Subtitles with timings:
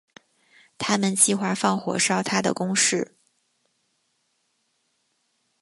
[0.79, 3.15] 他们计划放火烧他的宫室。